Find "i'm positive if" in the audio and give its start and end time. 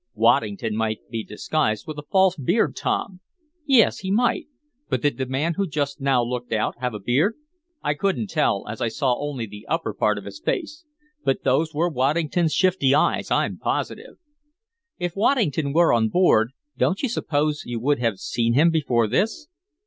13.29-15.15